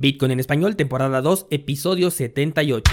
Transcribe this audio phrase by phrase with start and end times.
[0.00, 2.92] Bitcoin en español, temporada 2, episodio 78.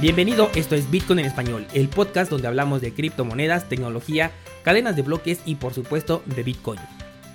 [0.00, 4.30] Bienvenido, esto es Bitcoin en español, el podcast donde hablamos de criptomonedas, tecnología,
[4.62, 6.78] cadenas de bloques y por supuesto de Bitcoin.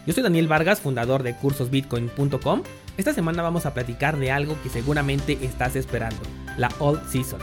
[0.07, 2.63] Yo soy Daniel Vargas, fundador de cursosbitcoin.com.
[2.97, 6.17] Esta semana vamos a platicar de algo que seguramente estás esperando,
[6.58, 7.39] la Old Season.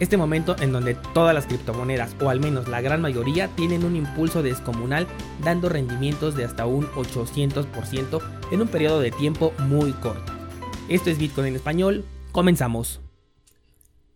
[0.00, 3.96] Este momento en donde todas las criptomonedas, o al menos la gran mayoría, tienen un
[3.96, 5.06] impulso descomunal
[5.42, 10.30] dando rendimientos de hasta un 800% en un periodo de tiempo muy corto.
[10.90, 13.00] Esto es Bitcoin en español, comenzamos.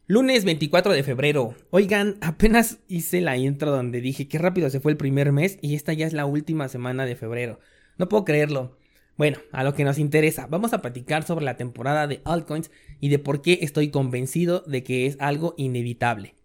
[0.07, 1.55] Lunes 24 de febrero.
[1.70, 5.75] Oigan, apenas hice la intro donde dije que rápido se fue el primer mes y
[5.75, 7.61] esta ya es la última semana de febrero.
[7.98, 8.79] No puedo creerlo.
[9.16, 12.70] Bueno, a lo que nos interesa, vamos a platicar sobre la temporada de altcoins
[13.01, 16.36] y de por qué estoy convencido de que es algo inevitable.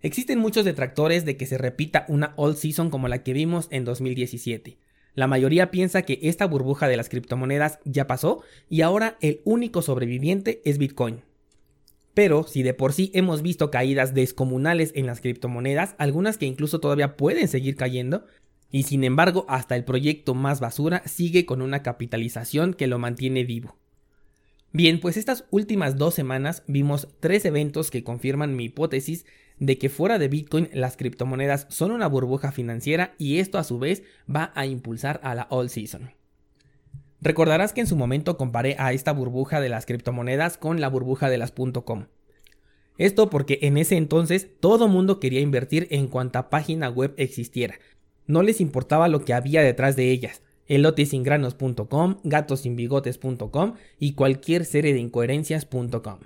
[0.00, 3.84] Existen muchos detractores de que se repita una old season como la que vimos en
[3.84, 4.78] 2017.
[5.14, 9.82] La mayoría piensa que esta burbuja de las criptomonedas ya pasó y ahora el único
[9.82, 11.20] sobreviviente es Bitcoin.
[12.14, 16.80] Pero si de por sí hemos visto caídas descomunales en las criptomonedas, algunas que incluso
[16.80, 18.24] todavía pueden seguir cayendo,
[18.70, 23.44] y sin embargo hasta el proyecto más basura sigue con una capitalización que lo mantiene
[23.44, 23.76] vivo.
[24.72, 29.26] Bien, pues estas últimas dos semanas vimos tres eventos que confirman mi hipótesis
[29.58, 33.78] de que fuera de Bitcoin las criptomonedas son una burbuja financiera y esto a su
[33.78, 34.04] vez
[34.34, 36.12] va a impulsar a la all season.
[37.20, 41.28] Recordarás que en su momento comparé a esta burbuja de las criptomonedas con la burbuja
[41.28, 42.06] de las .com.
[42.96, 47.74] Esto porque en ese entonces todo mundo quería invertir en cuanta página web existiera.
[48.30, 50.42] No les importaba lo que había detrás de ellas.
[50.68, 56.20] elotesingranos.com, gatosinbigotes.com y cualquier serie de incoherencias.com.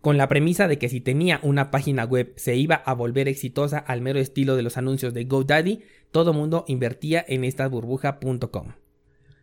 [0.00, 3.76] Con la premisa de que si tenía una página web se iba a volver exitosa
[3.76, 8.72] al mero estilo de los anuncios de GoDaddy, todo mundo invertía en esta burbuja.com.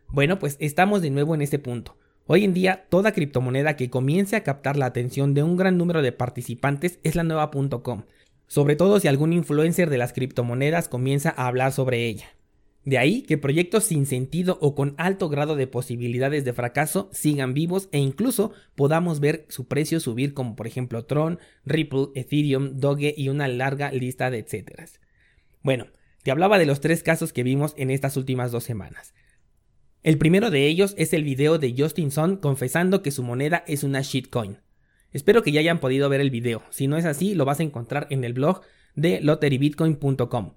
[0.08, 1.96] Bueno, pues estamos de nuevo en este punto.
[2.26, 6.02] Hoy en día, toda criptomoneda que comience a captar la atención de un gran número
[6.02, 8.02] de participantes es la nueva .com,
[8.54, 12.36] sobre todo si algún influencer de las criptomonedas comienza a hablar sobre ella.
[12.84, 17.52] De ahí que proyectos sin sentido o con alto grado de posibilidades de fracaso sigan
[17.52, 23.12] vivos e incluso podamos ver su precio subir como por ejemplo Tron, Ripple, Ethereum, Doge
[23.16, 25.00] y una larga lista de etcéteras.
[25.64, 25.86] Bueno,
[26.22, 29.14] te hablaba de los tres casos que vimos en estas últimas dos semanas.
[30.04, 33.82] El primero de ellos es el video de Justin Sun confesando que su moneda es
[33.82, 34.58] una shitcoin.
[35.14, 37.62] Espero que ya hayan podido ver el video, si no es así lo vas a
[37.62, 38.62] encontrar en el blog
[38.96, 40.54] de lotterybitcoin.com.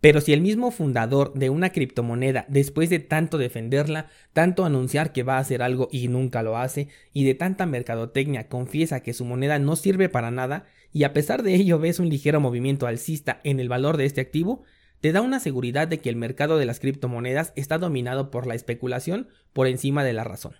[0.00, 5.24] Pero si el mismo fundador de una criptomoneda, después de tanto defenderla, tanto anunciar que
[5.24, 9.24] va a hacer algo y nunca lo hace, y de tanta mercadotecnia confiesa que su
[9.24, 13.40] moneda no sirve para nada, y a pesar de ello ves un ligero movimiento alcista
[13.42, 14.62] en el valor de este activo,
[15.00, 18.54] te da una seguridad de que el mercado de las criptomonedas está dominado por la
[18.54, 20.54] especulación por encima de la razón.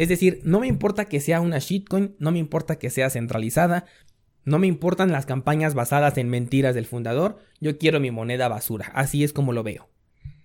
[0.00, 3.84] Es decir, no me importa que sea una shitcoin, no me importa que sea centralizada,
[4.46, 8.90] no me importan las campañas basadas en mentiras del fundador, yo quiero mi moneda basura,
[8.94, 9.90] así es como lo veo.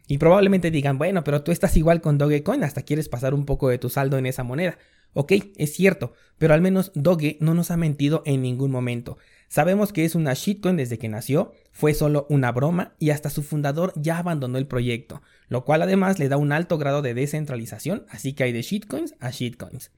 [0.09, 3.69] Y probablemente digan, bueno, pero tú estás igual con Dogecoin, hasta quieres pasar un poco
[3.69, 4.77] de tu saldo en esa moneda.
[5.13, 9.17] Ok, es cierto, pero al menos Doge no nos ha mentido en ningún momento.
[9.55, 13.41] Sabemos que es una shitcoin desde que nació, fue solo una broma y hasta su
[13.41, 18.05] fundador ya abandonó el proyecto, lo cual además le da un alto grado de descentralización,
[18.09, 19.93] así que hay de shitcoins a shitcoins.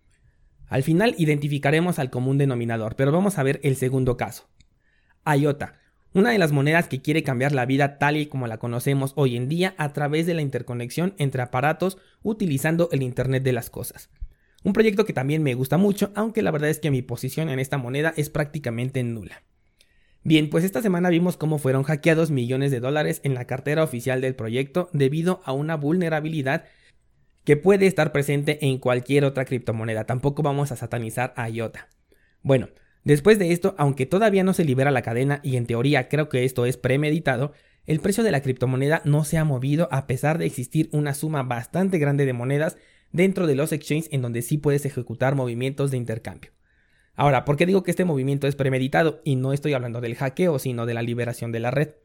[0.68, 4.48] Al final identificaremos al común denominador, pero vamos a ver el segundo caso.
[5.26, 5.80] IOTA,
[6.14, 9.36] una de las monedas que quiere cambiar la vida tal y como la conocemos hoy
[9.36, 14.12] en día a través de la interconexión entre aparatos utilizando el Internet de las Cosas.
[14.64, 17.60] Un proyecto que también me gusta mucho, aunque la verdad es que mi posición en
[17.60, 19.44] esta moneda es prácticamente nula.
[20.24, 24.20] Bien, pues esta semana vimos cómo fueron hackeados millones de dólares en la cartera oficial
[24.20, 26.66] del proyecto debido a una vulnerabilidad
[27.46, 30.04] que puede estar presente en cualquier otra criptomoneda.
[30.04, 31.88] Tampoco vamos a satanizar a IOTA.
[32.42, 32.68] Bueno,
[33.06, 36.44] después de esto, aunque todavía no se libera la cadena y en teoría creo que
[36.44, 37.54] esto es premeditado,
[37.86, 41.44] el precio de la criptomoneda no se ha movido a pesar de existir una suma
[41.44, 42.76] bastante grande de monedas
[43.12, 46.52] dentro de los exchanges en donde sí puedes ejecutar movimientos de intercambio.
[47.16, 49.22] Ahora, ¿por qué digo que este movimiento es premeditado?
[49.24, 51.96] Y no estoy hablando del hackeo, sino de la liberación de la red.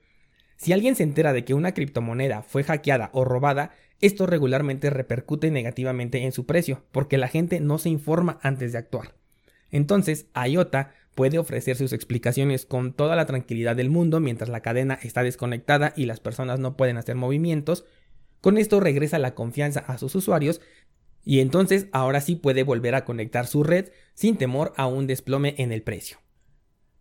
[0.56, 5.50] Si alguien se entera de que una criptomoneda fue hackeada o robada, esto regularmente repercute
[5.50, 9.14] negativamente en su precio, porque la gente no se informa antes de actuar.
[9.70, 14.99] Entonces, IOTA puede ofrecer sus explicaciones con toda la tranquilidad del mundo mientras la cadena
[15.02, 17.84] está desconectada y las personas no pueden hacer movimientos.
[18.40, 20.60] Con esto regresa la confianza a sus usuarios
[21.25, 25.55] Y entonces ahora sí puede volver a conectar su red sin temor a un desplome
[25.59, 26.19] en el precio.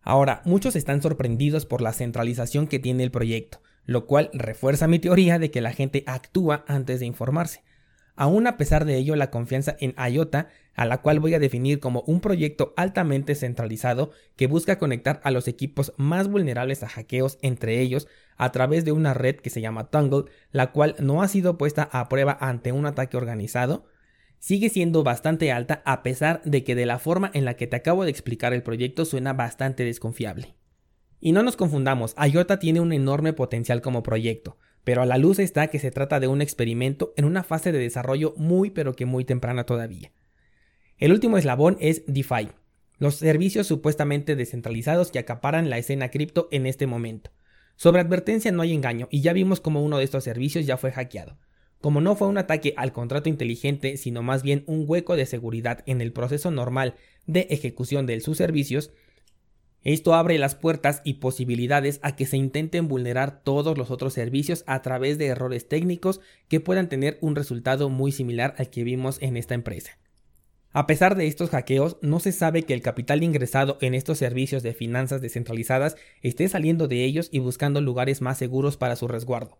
[0.01, 4.99] Ahora, muchos están sorprendidos por la centralización que tiene el proyecto, lo cual refuerza mi
[4.99, 7.63] teoría de que la gente actúa antes de informarse.
[8.15, 11.79] Aún a pesar de ello, la confianza en IOTA, a la cual voy a definir
[11.79, 17.37] como un proyecto altamente centralizado que busca conectar a los equipos más vulnerables a hackeos
[17.41, 18.07] entre ellos
[18.37, 21.89] a través de una red que se llama Tungle, la cual no ha sido puesta
[21.91, 23.85] a prueba ante un ataque organizado,
[24.41, 27.75] sigue siendo bastante alta a pesar de que de la forma en la que te
[27.75, 30.55] acabo de explicar el proyecto suena bastante desconfiable.
[31.19, 35.37] Y no nos confundamos, IOTA tiene un enorme potencial como proyecto, pero a la luz
[35.37, 39.05] está que se trata de un experimento en una fase de desarrollo muy pero que
[39.05, 40.11] muy temprana todavía.
[40.97, 42.49] El último eslabón es DeFi,
[42.97, 47.29] los servicios supuestamente descentralizados que acaparan la escena cripto en este momento.
[47.75, 50.91] Sobre advertencia no hay engaño y ya vimos como uno de estos servicios ya fue
[50.91, 51.37] hackeado.
[51.81, 55.83] Como no fue un ataque al contrato inteligente, sino más bien un hueco de seguridad
[55.87, 56.95] en el proceso normal
[57.25, 58.91] de ejecución de sus servicios,
[59.83, 64.63] esto abre las puertas y posibilidades a que se intenten vulnerar todos los otros servicios
[64.67, 69.17] a través de errores técnicos que puedan tener un resultado muy similar al que vimos
[69.23, 69.97] en esta empresa.
[70.71, 74.61] A pesar de estos hackeos, no se sabe que el capital ingresado en estos servicios
[74.61, 79.57] de finanzas descentralizadas esté saliendo de ellos y buscando lugares más seguros para su resguardo.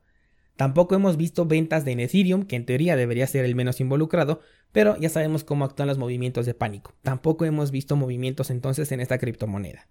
[0.61, 4.41] Tampoco hemos visto ventas de Ethereum, que en teoría debería ser el menos involucrado,
[4.71, 6.93] pero ya sabemos cómo actúan los movimientos de pánico.
[7.01, 9.87] Tampoco hemos visto movimientos entonces en esta criptomoneda.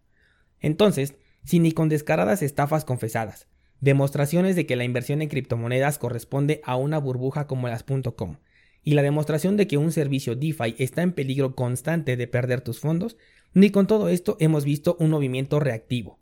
[0.60, 3.48] Entonces, si ni con descaradas estafas confesadas,
[3.80, 8.36] demostraciones de que la inversión en criptomonedas corresponde a una burbuja como las .com,
[8.84, 12.78] y la demostración de que un servicio DeFi está en peligro constante de perder tus
[12.78, 13.16] fondos,
[13.54, 16.20] ni con todo esto hemos visto un movimiento reactivo.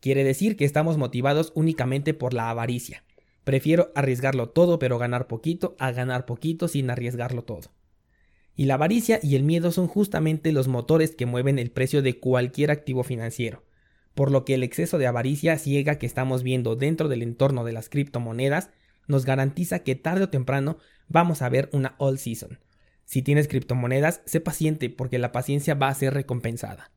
[0.00, 3.04] Quiere decir que estamos motivados únicamente por la avaricia,
[3.44, 7.70] Prefiero arriesgarlo todo pero ganar poquito a ganar poquito sin arriesgarlo todo.
[8.56, 12.18] Y la avaricia y el miedo son justamente los motores que mueven el precio de
[12.18, 13.64] cualquier activo financiero,
[14.14, 17.72] por lo que el exceso de avaricia ciega que estamos viendo dentro del entorno de
[17.72, 18.70] las criptomonedas
[19.06, 22.58] nos garantiza que tarde o temprano vamos a ver una all season.
[23.04, 26.90] Si tienes criptomonedas, sé paciente porque la paciencia va a ser recompensada.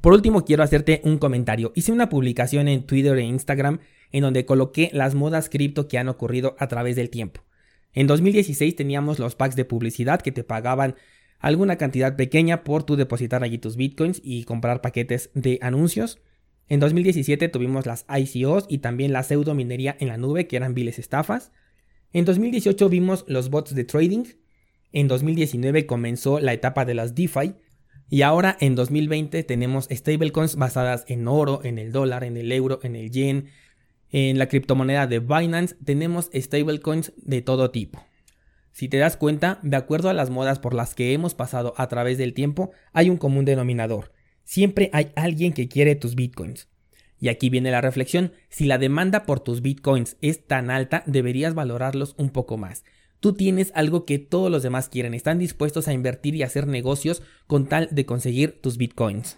[0.00, 1.72] Por último, quiero hacerte un comentario.
[1.74, 3.80] Hice una publicación en Twitter e Instagram
[4.12, 7.42] en donde coloqué las modas cripto que han ocurrido a través del tiempo.
[7.92, 10.94] En 2016 teníamos los packs de publicidad que te pagaban
[11.38, 16.20] alguna cantidad pequeña por tu depositar allí tus bitcoins y comprar paquetes de anuncios.
[16.68, 20.74] En 2017 tuvimos las ICOs y también la pseudo minería en la nube que eran
[20.74, 21.50] viles estafas.
[22.12, 24.24] En 2018 vimos los bots de trading.
[24.92, 27.54] En 2019 comenzó la etapa de las DeFi.
[28.08, 32.80] Y ahora en 2020 tenemos stablecoins basadas en oro, en el dólar, en el euro,
[32.82, 33.46] en el yen,
[34.12, 38.04] en la criptomoneda de Binance tenemos stablecoins de todo tipo.
[38.72, 41.88] Si te das cuenta, de acuerdo a las modas por las que hemos pasado a
[41.88, 44.12] través del tiempo, hay un común denominador.
[44.44, 46.68] Siempre hay alguien que quiere tus bitcoins.
[47.20, 51.54] Y aquí viene la reflexión, si la demanda por tus bitcoins es tan alta, deberías
[51.54, 52.84] valorarlos un poco más.
[53.20, 57.22] Tú tienes algo que todos los demás quieren, están dispuestos a invertir y hacer negocios
[57.46, 59.36] con tal de conseguir tus bitcoins.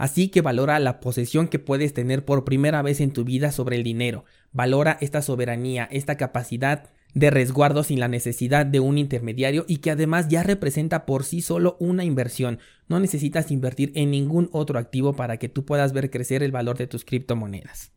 [0.00, 3.76] Así que valora la posesión que puedes tener por primera vez en tu vida sobre
[3.76, 4.24] el dinero.
[4.50, 9.90] Valora esta soberanía, esta capacidad de resguardo sin la necesidad de un intermediario y que
[9.90, 12.60] además ya representa por sí solo una inversión.
[12.88, 16.78] No necesitas invertir en ningún otro activo para que tú puedas ver crecer el valor
[16.78, 17.92] de tus criptomonedas.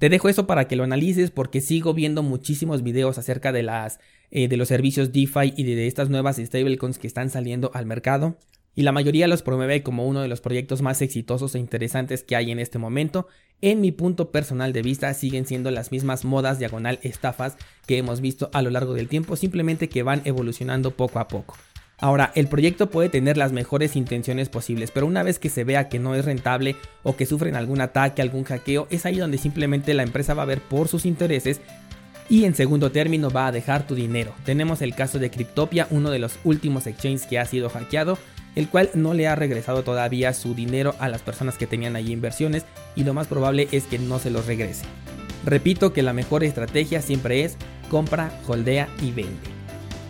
[0.00, 4.00] Te dejo eso para que lo analices porque sigo viendo muchísimos videos acerca de las
[4.32, 8.38] eh, de los servicios DeFi y de estas nuevas stablecoins que están saliendo al mercado
[8.74, 12.36] y la mayoría los promueve como uno de los proyectos más exitosos e interesantes que
[12.36, 13.28] hay en este momento.
[13.60, 18.20] En mi punto personal de vista siguen siendo las mismas modas diagonal estafas que hemos
[18.20, 21.56] visto a lo largo del tiempo, simplemente que van evolucionando poco a poco.
[21.98, 25.88] Ahora, el proyecto puede tener las mejores intenciones posibles, pero una vez que se vea
[25.88, 29.94] que no es rentable o que sufren algún ataque, algún hackeo, es ahí donde simplemente
[29.94, 31.60] la empresa va a ver por sus intereses
[32.28, 34.34] y en segundo término va a dejar tu dinero.
[34.44, 38.18] Tenemos el caso de Cryptopia, uno de los últimos exchanges que ha sido hackeado
[38.54, 42.12] el cual no le ha regresado todavía su dinero a las personas que tenían allí
[42.12, 44.84] inversiones y lo más probable es que no se los regrese.
[45.44, 47.56] Repito que la mejor estrategia siempre es
[47.90, 49.54] compra, holdea y vende.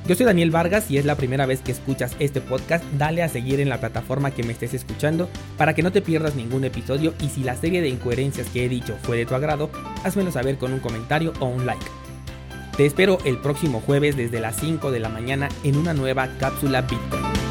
[0.06, 3.28] Yo soy Daniel Vargas y es la primera vez que escuchas este podcast, dale a
[3.30, 7.14] seguir en la plataforma que me estés escuchando para que no te pierdas ningún episodio
[7.22, 9.70] y si la serie de incoherencias que he dicho fue de tu agrado,
[10.04, 11.86] házmelo saber con un comentario o un like.
[12.76, 16.82] Te espero el próximo jueves desde las 5 de la mañana en una nueva cápsula
[16.82, 17.43] Bitcoin.